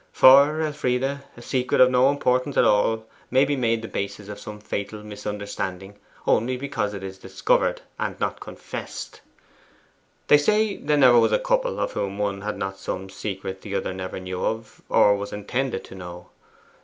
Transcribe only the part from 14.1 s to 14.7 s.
knew